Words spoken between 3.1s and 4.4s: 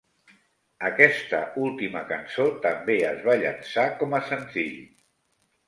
es va llançar com a